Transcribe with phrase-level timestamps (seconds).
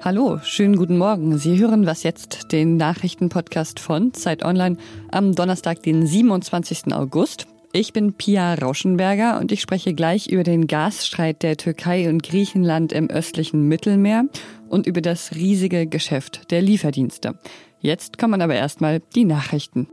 [0.00, 1.38] Hallo, schönen guten Morgen.
[1.38, 4.76] Sie hören was jetzt, den Nachrichtenpodcast von Zeit Online
[5.12, 6.92] am Donnerstag, den 27.
[6.92, 7.46] August.
[7.72, 12.92] Ich bin Pia Rauschenberger und ich spreche gleich über den Gasstreit der Türkei und Griechenland
[12.92, 14.24] im östlichen Mittelmeer
[14.68, 17.38] und über das riesige Geschäft der Lieferdienste.
[17.80, 19.88] Jetzt kommen aber erstmal die Nachrichten.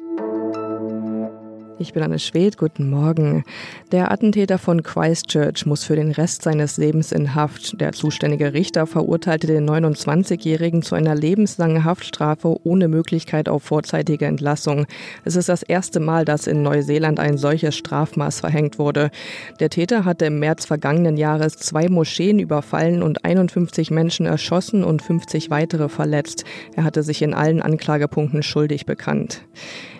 [1.77, 3.43] Ich bin Anne Schwed, guten Morgen.
[3.91, 7.81] Der Attentäter von Christchurch muss für den Rest seines Lebens in Haft.
[7.81, 14.85] Der zuständige Richter verurteilte den 29-Jährigen zu einer lebenslangen Haftstrafe ohne Möglichkeit auf vorzeitige Entlassung.
[15.25, 19.11] Es ist das erste Mal, dass in Neuseeland ein solches Strafmaß verhängt wurde.
[19.59, 25.01] Der Täter hatte im März vergangenen Jahres zwei Moscheen überfallen und 51 Menschen erschossen und
[25.01, 26.45] 50 weitere verletzt.
[26.77, 29.41] Er hatte sich in allen Anklagepunkten schuldig bekannt.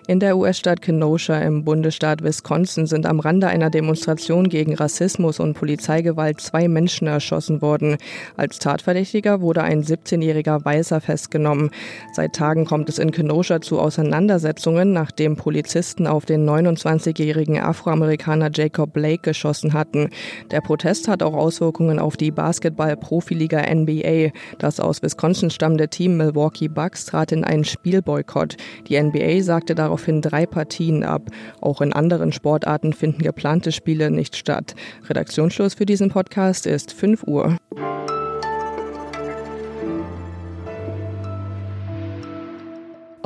[0.08, 5.56] In der US-Stadt Kenosha im Bundesstaat Wisconsin sind am Rande einer Demonstration gegen Rassismus und
[5.56, 7.98] Polizeigewalt zwei Menschen erschossen worden.
[8.38, 11.72] Als Tatverdächtiger wurde ein 17-jähriger Weißer festgenommen.
[12.14, 18.94] Seit Tagen kommt es in Kenosha zu Auseinandersetzungen, nachdem Polizisten auf den 29-jährigen Afroamerikaner Jacob
[18.94, 20.12] Blake geschossen hatten.
[20.52, 24.30] Der Protest hat auch Auswirkungen auf die Basketball-Profiliga NBA.
[24.60, 28.56] Das aus Wisconsin stammende Team Milwaukee Bucks trat in einen Spielboykott.
[28.88, 31.30] Die NBA sagte darauf daraufhin drei Partien ab.
[31.62, 34.76] Auch in anderen Sportarten finden geplante Spiele nicht statt.
[35.08, 37.58] Redaktionsschluss für diesen Podcast ist 5 Uhr.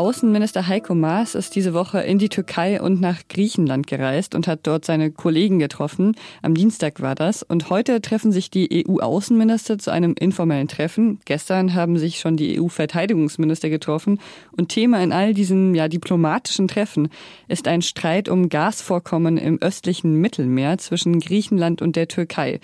[0.10, 4.62] Außenminister Heiko Maas ist diese Woche in die Türkei und nach Griechenland gereist und hat
[4.64, 6.16] dort seine Kollegen getroffen.
[6.42, 7.44] Am Dienstag war das.
[7.44, 11.20] Und heute treffen sich die EU-Außenminister zu einem informellen Treffen.
[11.26, 14.20] Gestern haben sich schon die EU-Verteidigungsminister getroffen.
[14.58, 17.10] Und Thema in all diesen ja, diplomatischen Treffen
[17.48, 22.60] ist ein Streit um Gasvorkommen im östlichen Mittelmeer zwischen Griechenland und der Türkei.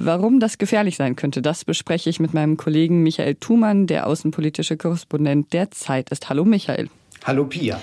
[0.00, 4.76] Warum das gefährlich sein könnte, das bespreche ich mit meinem Kollegen Michael Thumann, der außenpolitische
[4.76, 6.28] Korrespondent der Zeit ist.
[6.28, 6.88] Hallo Michael.
[7.24, 7.80] Hallo Pia.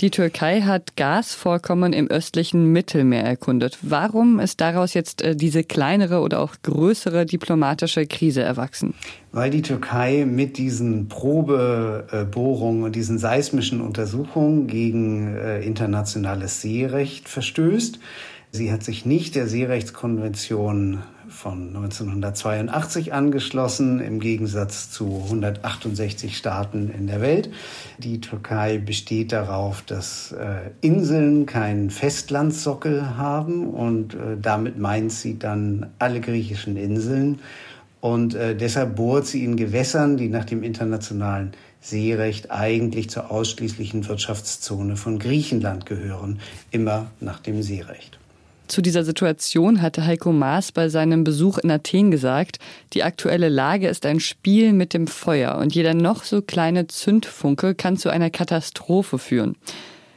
[0.00, 3.78] Die Türkei hat Gasvorkommen im östlichen Mittelmeer erkundet.
[3.82, 8.94] Warum ist daraus jetzt äh, diese kleinere oder auch größere diplomatische Krise erwachsen?
[9.30, 18.00] Weil die Türkei mit diesen Probebohrungen und diesen seismischen Untersuchungen gegen äh, internationales Seerecht verstößt.
[18.50, 27.06] Sie hat sich nicht der Seerechtskonvention von 1982 angeschlossen, im Gegensatz zu 168 Staaten in
[27.06, 27.50] der Welt.
[27.98, 35.38] Die Türkei besteht darauf, dass äh, Inseln keinen Festlandsockel haben und äh, damit meint sie
[35.38, 37.40] dann alle griechischen Inseln.
[38.00, 44.08] Und äh, deshalb bohrt sie in Gewässern, die nach dem internationalen Seerecht eigentlich zur ausschließlichen
[44.08, 48.18] Wirtschaftszone von Griechenland gehören, immer nach dem Seerecht.
[48.66, 52.58] Zu dieser Situation hatte Heiko Maas bei seinem Besuch in Athen gesagt,
[52.94, 57.74] die aktuelle Lage ist ein Spiel mit dem Feuer und jeder noch so kleine Zündfunke
[57.74, 59.56] kann zu einer Katastrophe führen.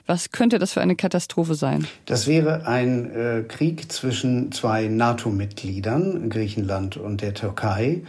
[0.05, 1.85] Was könnte das für eine Katastrophe sein?
[2.05, 8.03] Das wäre ein äh, Krieg zwischen zwei NATO-Mitgliedern, Griechenland und der Türkei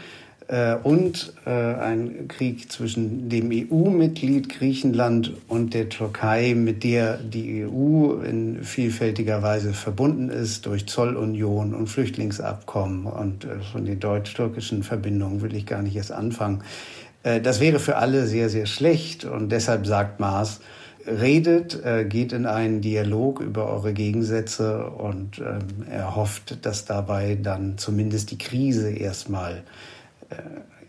[0.49, 7.67] äh, und äh, ein Krieg zwischen dem EU-Mitglied Griechenland und der Türkei, mit der die
[7.67, 14.83] EU in vielfältiger Weise verbunden ist durch Zollunion und Flüchtlingsabkommen und äh, von den deutsch-türkischen
[14.83, 16.63] Verbindungen will ich gar nicht erst anfangen.
[17.23, 20.61] Äh, das wäre für alle sehr, sehr schlecht und deshalb sagt Maas,
[21.07, 27.39] redet, äh, geht in einen Dialog über eure Gegensätze und ähm, er hofft, dass dabei
[27.41, 29.63] dann zumindest die Krise erstmal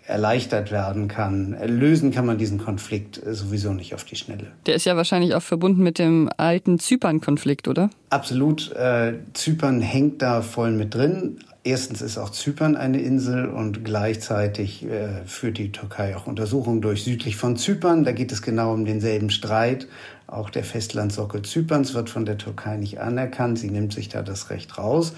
[0.09, 1.55] erleichtert werden kann.
[1.65, 4.47] Lösen kann man diesen Konflikt äh, sowieso nicht auf die Schnelle.
[4.65, 7.91] Der ist ja wahrscheinlich auch verbunden mit dem alten Zypern-Konflikt, oder?
[8.09, 8.71] Absolut.
[8.71, 11.37] Äh, Zypern hängt da voll mit drin.
[11.63, 17.03] Erstens ist auch Zypern eine Insel und gleichzeitig äh, führt die Türkei auch Untersuchungen durch
[17.03, 18.03] südlich von Zypern.
[18.03, 19.87] Da geht es genau um denselben Streit.
[20.25, 23.59] Auch der Festlandsockel Zyperns wird von der Türkei nicht anerkannt.
[23.59, 25.13] Sie nimmt sich da das Recht raus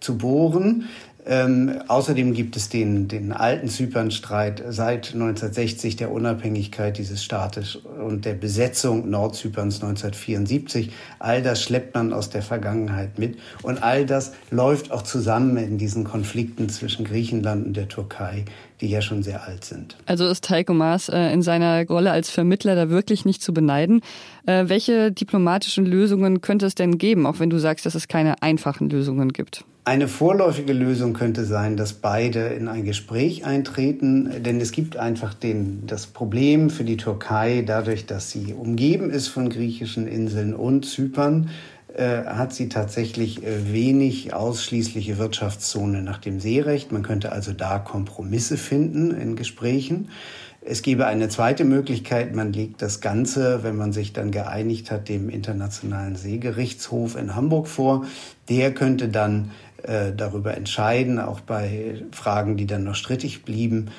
[0.00, 0.88] zu bohren.
[1.28, 8.24] Ähm, außerdem gibt es den, den alten Zypernstreit seit 1960 der Unabhängigkeit dieses Staates und
[8.24, 10.92] der Besetzung Nordzyperns 1974.
[11.18, 15.78] All das schleppt man aus der Vergangenheit mit und all das läuft auch zusammen in
[15.78, 18.44] diesen Konflikten zwischen Griechenland und der Türkei,
[18.80, 19.96] die ja schon sehr alt sind.
[20.06, 24.00] Also ist Heiko Maas äh, in seiner Rolle als Vermittler da wirklich nicht zu beneiden.
[24.46, 28.42] Äh, welche diplomatischen Lösungen könnte es denn geben, auch wenn du sagst, dass es keine
[28.42, 29.64] einfachen Lösungen gibt?
[29.88, 35.32] Eine vorläufige Lösung könnte sein, dass beide in ein Gespräch eintreten, denn es gibt einfach
[35.32, 40.86] den, das Problem für die Türkei, dadurch, dass sie umgeben ist von griechischen Inseln und
[40.86, 41.50] Zypern,
[41.94, 46.90] äh, hat sie tatsächlich äh, wenig ausschließliche Wirtschaftszone nach dem Seerecht.
[46.90, 50.08] Man könnte also da Kompromisse finden in Gesprächen.
[50.68, 55.08] Es gäbe eine zweite Möglichkeit, man legt das Ganze, wenn man sich dann geeinigt hat,
[55.08, 58.04] dem Internationalen Seegerichtshof in Hamburg vor.
[58.48, 59.52] Der könnte dann
[59.82, 63.90] äh, darüber entscheiden, auch bei Fragen, die dann noch strittig blieben.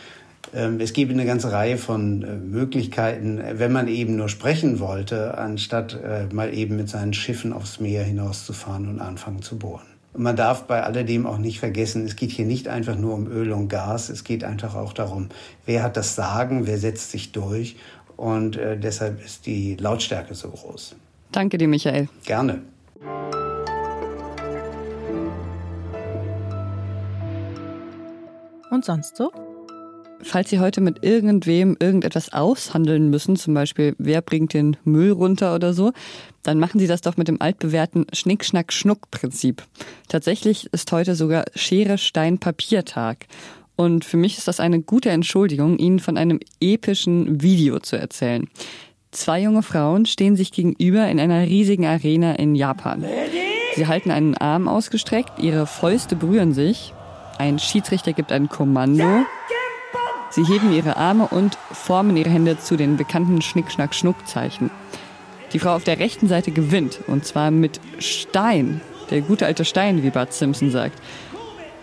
[0.54, 5.38] Ähm, es gäbe eine ganze Reihe von äh, Möglichkeiten, wenn man eben nur sprechen wollte,
[5.38, 9.86] anstatt äh, mal eben mit seinen Schiffen aufs Meer hinauszufahren und anfangen zu bohren.
[10.14, 13.28] Und man darf bei alledem auch nicht vergessen, es geht hier nicht einfach nur um
[13.28, 15.30] Öl und Gas, es geht einfach auch darum,
[15.66, 17.76] wer hat das Sagen, wer setzt sich durch.
[18.16, 20.96] Und äh, deshalb ist die Lautstärke so groß.
[21.32, 22.10] Danke dir, Michael.
[22.26, 22.62] Gerne.
[28.69, 29.31] Und sonst so?
[30.22, 35.54] Falls Sie heute mit irgendwem irgendetwas aushandeln müssen, zum Beispiel wer bringt den Müll runter
[35.54, 35.92] oder so,
[36.44, 39.64] dann machen Sie das doch mit dem altbewährten Schnick-Schnack-Schnuck-Prinzip.
[40.08, 43.28] Tatsächlich ist heute sogar Schere, Stein, Papiertag.
[43.75, 48.50] Und für mich ist das eine gute Entschuldigung, Ihnen von einem epischen Video zu erzählen.
[49.12, 53.06] Zwei junge Frauen stehen sich gegenüber in einer riesigen Arena in Japan.
[53.75, 56.94] Sie halten einen Arm ausgestreckt, ihre Fäuste berühren sich.
[57.38, 59.25] Ein Schiedsrichter gibt ein Kommando.
[60.31, 64.72] Sie heben ihre Arme und formen ihre Hände zu den bekannten Schnick-Schnack-Schnuck-Zeichen.
[65.54, 68.81] Die Frau auf der rechten Seite gewinnt, und zwar mit Stein.
[69.10, 71.01] Der gute alte Stein, wie Bart Simpson sagt.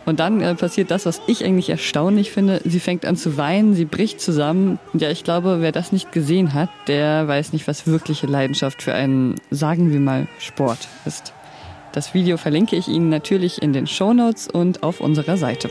[0.04, 2.60] Und dann äh, passiert das, was ich eigentlich erstaunlich finde.
[2.64, 4.78] Sie fängt an zu weinen, sie bricht zusammen.
[4.92, 8.82] Und ja, ich glaube, wer das nicht gesehen hat, der weiß nicht, was wirkliche Leidenschaft
[8.82, 11.32] für einen, sagen wir mal, Sport ist.
[11.94, 15.70] Das Video verlinke ich Ihnen natürlich in den Show Notes und auf unserer Seite.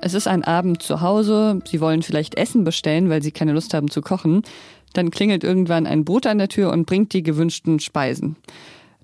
[0.00, 3.74] Es ist ein Abend zu Hause, Sie wollen vielleicht Essen bestellen, weil Sie keine Lust
[3.74, 4.42] haben zu kochen.
[4.92, 8.36] Dann klingelt irgendwann ein Boot an der Tür und bringt die gewünschten Speisen.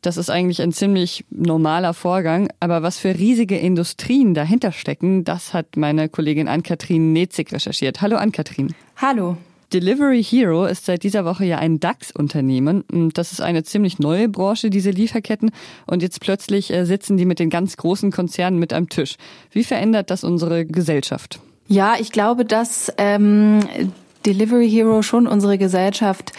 [0.03, 5.55] Das ist eigentlich ein ziemlich normaler Vorgang, aber was für riesige Industrien dahinter stecken, das
[5.55, 8.03] hat meine Kollegin Ann-Kathrin Netzig recherchiert.
[8.03, 8.75] Hallo Ann-Kathrin.
[8.97, 9.37] Hallo.
[9.73, 12.85] Delivery Hero ist seit dieser Woche ja ein DAX-Unternehmen.
[13.15, 15.53] Das ist eine ziemlich neue Branche, diese Lieferketten.
[15.87, 19.17] Und jetzt plötzlich äh, sitzen die mit den ganz großen Konzernen mit am Tisch.
[19.53, 21.39] Wie verändert das unsere Gesellschaft?
[21.69, 23.61] Ja, ich glaube, dass ähm,
[24.27, 26.33] Delivery Hero schon unsere Gesellschaft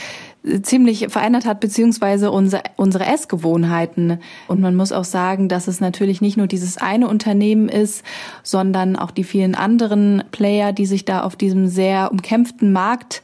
[0.62, 4.20] ziemlich verändert hat, beziehungsweise unsere, unsere Essgewohnheiten.
[4.48, 8.04] Und man muss auch sagen, dass es natürlich nicht nur dieses eine Unternehmen ist,
[8.44, 13.22] sondern auch die vielen anderen Player, die sich da auf diesem sehr umkämpften Markt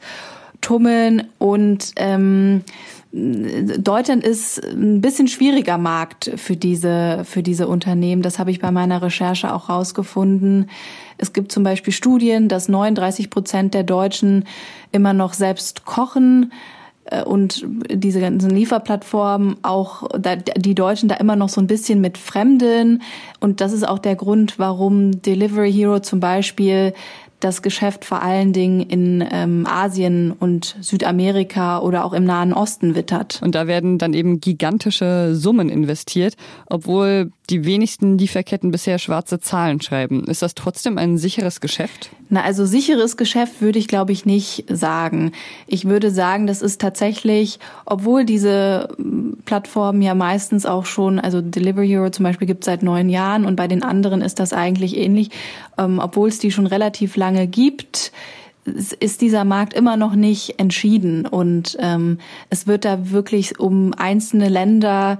[0.60, 2.62] tummeln und ähm,
[3.12, 8.22] Deutschland ist ein bisschen schwieriger Markt für diese, für diese Unternehmen.
[8.22, 10.70] Das habe ich bei meiner Recherche auch rausgefunden.
[11.18, 14.44] Es gibt zum Beispiel Studien, dass 39 Prozent der Deutschen
[14.92, 16.52] immer noch selbst kochen.
[17.10, 20.08] Äh, und diese ganzen Lieferplattformen auch
[20.56, 23.02] die Deutschen da immer noch so ein bisschen mit Fremden.
[23.40, 26.94] Und das ist auch der Grund, warum Delivery Hero zum Beispiel
[27.40, 32.94] das Geschäft vor allen Dingen in ähm, Asien und Südamerika oder auch im Nahen Osten
[32.94, 33.40] wittert.
[33.42, 39.80] Und da werden dann eben gigantische Summen investiert, obwohl die wenigsten Lieferketten bisher schwarze Zahlen
[39.80, 40.24] schreiben.
[40.24, 42.10] Ist das trotzdem ein sicheres Geschäft?
[42.28, 45.32] Na, also sicheres Geschäft würde ich, glaube ich, nicht sagen.
[45.66, 51.40] Ich würde sagen, das ist tatsächlich, obwohl diese hm, Plattformen ja meistens auch schon, also
[51.40, 54.52] Delivery Hero zum Beispiel gibt es seit neun Jahren und bei den anderen ist das
[54.52, 55.30] eigentlich ähnlich,
[55.76, 58.12] ähm, obwohl es die schon relativ lange gibt,
[58.64, 62.18] ist dieser Markt immer noch nicht entschieden und ähm,
[62.50, 65.18] es wird da wirklich um einzelne Länder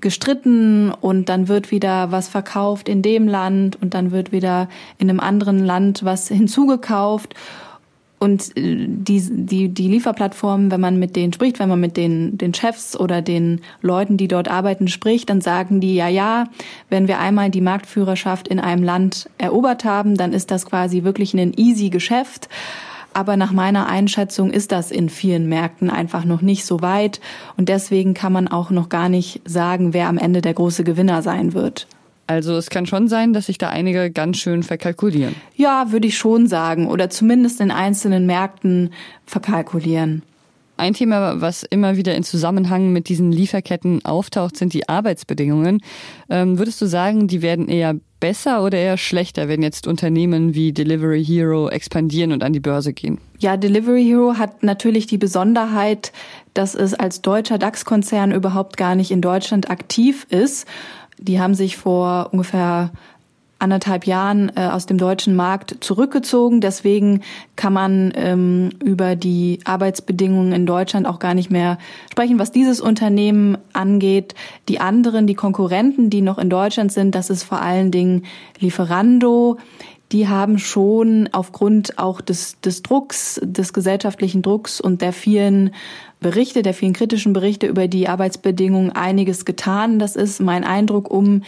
[0.00, 4.68] gestritten und dann wird wieder was verkauft in dem Land und dann wird wieder
[4.98, 7.34] in einem anderen Land was hinzugekauft.
[8.26, 12.36] Und äh, die, die, die Lieferplattformen, wenn man mit denen spricht, wenn man mit den,
[12.36, 16.48] den Chefs oder den Leuten, die dort arbeiten, spricht, dann sagen die, ja, ja,
[16.90, 21.34] wenn wir einmal die Marktführerschaft in einem Land erobert haben, dann ist das quasi wirklich
[21.34, 22.48] ein easy Geschäft.
[23.14, 27.20] Aber nach meiner Einschätzung ist das in vielen Märkten einfach noch nicht so weit.
[27.56, 31.22] Und deswegen kann man auch noch gar nicht sagen, wer am Ende der große Gewinner
[31.22, 31.86] sein wird.
[32.26, 35.34] Also es kann schon sein, dass sich da einige ganz schön verkalkulieren.
[35.54, 36.88] Ja, würde ich schon sagen.
[36.88, 38.90] Oder zumindest in einzelnen Märkten
[39.26, 40.22] verkalkulieren.
[40.78, 45.80] Ein Thema, was immer wieder in Zusammenhang mit diesen Lieferketten auftaucht, sind die Arbeitsbedingungen.
[46.28, 50.72] Ähm, würdest du sagen, die werden eher besser oder eher schlechter, wenn jetzt Unternehmen wie
[50.72, 53.18] Delivery Hero expandieren und an die Börse gehen?
[53.38, 56.12] Ja, Delivery Hero hat natürlich die Besonderheit,
[56.52, 60.66] dass es als deutscher DAX-Konzern überhaupt gar nicht in Deutschland aktiv ist.
[61.18, 62.90] Die haben sich vor ungefähr
[63.58, 66.60] anderthalb Jahren äh, aus dem deutschen Markt zurückgezogen.
[66.60, 67.22] Deswegen
[67.56, 71.78] kann man ähm, über die Arbeitsbedingungen in Deutschland auch gar nicht mehr
[72.10, 74.34] sprechen, was dieses Unternehmen angeht.
[74.68, 78.24] Die anderen, die Konkurrenten, die noch in Deutschland sind, das ist vor allen Dingen
[78.58, 79.56] Lieferando.
[80.12, 85.72] Die haben schon aufgrund auch des, des Drucks, des gesellschaftlichen Drucks und der vielen
[86.20, 89.98] Berichte, der vielen kritischen Berichte über die Arbeitsbedingungen einiges getan.
[89.98, 91.42] Das ist mein Eindruck, um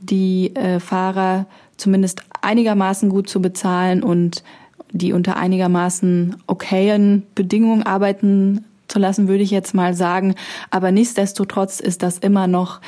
[0.00, 1.46] die äh, Fahrer
[1.76, 4.44] zumindest einigermaßen gut zu bezahlen und
[4.92, 10.34] die unter einigermaßen okayen Bedingungen arbeiten zu lassen, würde ich jetzt mal sagen.
[10.70, 12.80] Aber nichtsdestotrotz ist das immer noch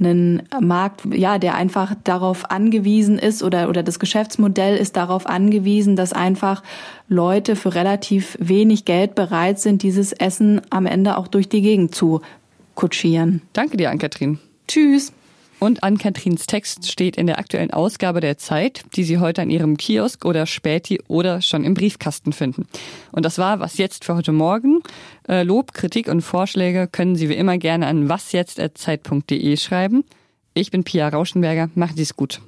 [0.00, 5.96] ein Markt, ja, der einfach darauf angewiesen ist oder, oder das Geschäftsmodell ist darauf angewiesen,
[5.96, 6.62] dass einfach
[7.08, 11.94] Leute für relativ wenig Geld bereit sind, dieses Essen am Ende auch durch die Gegend
[11.94, 12.20] zu
[12.74, 13.42] kutschieren.
[13.52, 14.38] Danke dir, Ann-Kathrin.
[14.66, 15.12] Tschüss.
[15.64, 19.78] Und Ann-Katrins Text steht in der aktuellen Ausgabe der Zeit, die Sie heute an Ihrem
[19.78, 22.66] Kiosk oder Späti oder schon im Briefkasten finden.
[23.12, 24.82] Und das war Was jetzt für heute Morgen.
[25.26, 30.04] Äh, Lob, Kritik und Vorschläge können Sie wie immer gerne an wasjetzt.zeit.de schreiben.
[30.52, 31.70] Ich bin Pia Rauschenberger.
[31.74, 32.42] Machen Sie es gut.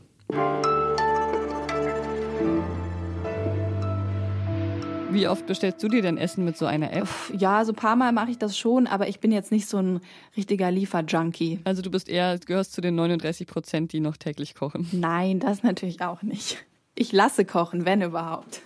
[5.16, 7.08] Wie oft bestellst du dir denn Essen mit so einer App?
[7.32, 9.78] Ja, so ein paar Mal mache ich das schon, aber ich bin jetzt nicht so
[9.78, 10.00] ein
[10.36, 11.60] richtiger Lieferjunkie.
[11.64, 14.86] Also du bist eher, gehörst zu den 39 Prozent, die noch täglich kochen.
[14.92, 16.58] Nein, das natürlich auch nicht.
[16.94, 18.60] Ich lasse kochen, wenn überhaupt.